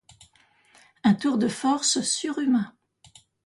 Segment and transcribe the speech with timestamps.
[1.03, 2.73] Un tour de force surhumain.